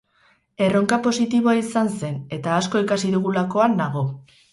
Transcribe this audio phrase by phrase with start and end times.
[0.67, 4.03] Erronka positiboa izan zen, eta asko ikasi dugulakoan nago.